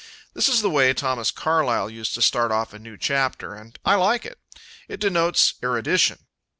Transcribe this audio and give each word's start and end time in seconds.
This 0.33 0.49
is 0.49 0.63
the 0.63 0.69
way 0.71 0.91
Thomas 0.95 1.29
Carlyle 1.29 1.87
used 1.87 2.15
to 2.15 2.23
start 2.23 2.51
off 2.51 2.73
a 2.73 2.79
new 2.79 2.97
chapter, 2.97 3.53
and 3.53 3.77
I 3.85 3.93
like 3.93 4.25
it. 4.25 4.39
It 4.87 4.99
denotes 4.99 5.53
erudition. 5.61 6.25